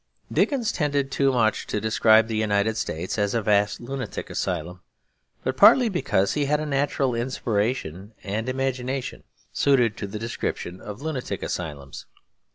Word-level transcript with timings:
Dickens 0.33 0.71
tended 0.71 1.11
too 1.11 1.31
much 1.31 1.67
to 1.67 1.79
describe 1.79 2.27
the 2.27 2.35
United 2.37 2.75
States 2.75 3.19
as 3.19 3.35
a 3.35 3.41
vast 3.43 3.79
lunatic 3.79 4.31
asylum; 4.31 4.81
but 5.43 5.55
partly 5.55 5.89
because 5.89 6.33
he 6.33 6.45
had 6.45 6.59
a 6.59 6.65
natural 6.65 7.13
inspiration 7.13 8.15
and 8.23 8.49
imagination 8.49 9.23
suited 9.53 9.95
to 9.97 10.07
the 10.07 10.17
description 10.17 10.81
of 10.81 11.03
lunatic 11.03 11.43
asylums. 11.43 12.07